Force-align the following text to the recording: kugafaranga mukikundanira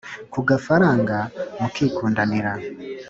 kugafaranga 0.33 1.17
mukikundanira 1.59 2.51